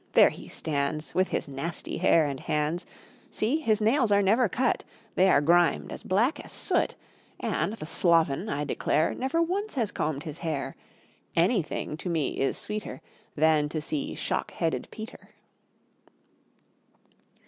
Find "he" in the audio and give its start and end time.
0.31-0.47